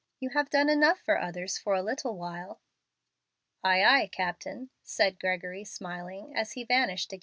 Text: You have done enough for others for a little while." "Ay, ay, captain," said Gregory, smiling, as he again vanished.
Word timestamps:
You 0.19 0.29
have 0.31 0.49
done 0.49 0.67
enough 0.67 0.97
for 0.99 1.21
others 1.21 1.59
for 1.59 1.75
a 1.75 1.83
little 1.83 2.17
while." 2.17 2.59
"Ay, 3.63 3.83
ay, 3.83 4.07
captain," 4.11 4.71
said 4.81 5.19
Gregory, 5.19 5.63
smiling, 5.63 6.35
as 6.35 6.53
he 6.53 6.63
again 6.63 6.87
vanished. 6.87 7.13